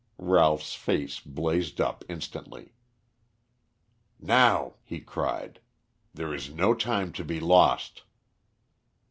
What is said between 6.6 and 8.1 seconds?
time to be lost."